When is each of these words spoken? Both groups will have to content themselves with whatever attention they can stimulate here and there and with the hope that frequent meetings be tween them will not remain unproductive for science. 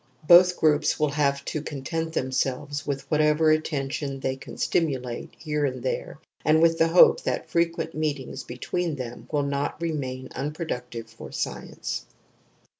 Both 0.27 0.57
groups 0.57 0.99
will 0.99 1.11
have 1.11 1.45
to 1.45 1.61
content 1.61 2.13
themselves 2.13 2.87
with 2.87 3.03
whatever 3.11 3.51
attention 3.51 4.19
they 4.19 4.35
can 4.35 4.57
stimulate 4.57 5.35
here 5.37 5.63
and 5.63 5.83
there 5.83 6.17
and 6.43 6.59
with 6.59 6.79
the 6.79 6.87
hope 6.87 7.21
that 7.21 7.51
frequent 7.51 7.93
meetings 7.93 8.43
be 8.43 8.57
tween 8.57 8.95
them 8.95 9.27
will 9.31 9.43
not 9.43 9.79
remain 9.79 10.29
unproductive 10.33 11.07
for 11.07 11.31
science. 11.31 12.07